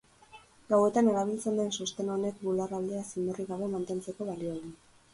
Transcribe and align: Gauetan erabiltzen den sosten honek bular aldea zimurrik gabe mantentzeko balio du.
Gauetan 0.71 1.09
erabiltzen 1.11 1.61
den 1.61 1.69
sosten 1.77 2.11
honek 2.15 2.41
bular 2.47 2.75
aldea 2.81 3.05
zimurrik 3.13 3.55
gabe 3.55 3.73
mantentzeko 3.79 4.33
balio 4.35 4.61
du. 4.61 4.79